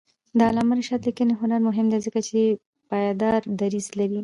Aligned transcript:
د 0.37 0.39
علامه 0.49 0.73
رشاد 0.79 1.01
لیکنی 1.07 1.33
هنر 1.41 1.59
مهم 1.67 1.85
دی 1.91 1.99
ځکه 2.05 2.19
چې 2.29 2.39
پایدار 2.89 3.41
دریځ 3.59 3.87
لري. 3.99 4.19